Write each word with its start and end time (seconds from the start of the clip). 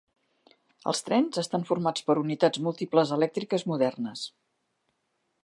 Els 0.91 1.01
trens 1.09 1.37
estan 1.41 1.67
formats 1.71 2.07
per 2.07 2.15
unitats 2.23 2.63
múltiples 2.69 3.13
elèctriques 3.19 3.69
modernes. 3.75 4.27